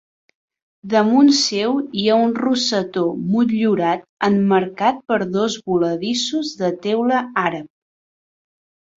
Damunt 0.91 1.27
seu 1.39 1.73
hi 2.03 2.05
ha 2.07 2.15
un 2.27 2.31
rosetó 2.37 3.03
motllurat 3.33 4.07
emmarcat 4.27 5.03
per 5.11 5.19
dos 5.35 5.57
voladissos 5.73 6.49
de 6.63 6.71
teula 6.87 7.21
àrab. 7.43 7.69